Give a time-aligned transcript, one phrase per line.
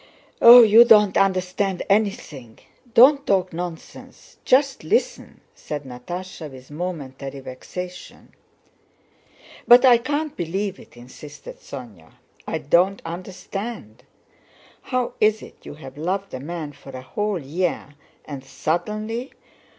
[0.41, 2.57] "Oh, you don't understand anything!
[2.95, 8.33] Don't talk nonsense, just listen!" said Natásha, with momentary vexation.
[9.67, 12.13] "But I can't believe it," insisted Sónya.
[12.47, 14.01] "I don't understand.
[14.89, 17.93] How is it you have loved a man for a whole year
[18.25, 19.33] and suddenly...